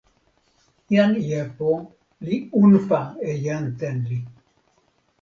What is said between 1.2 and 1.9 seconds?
Jepo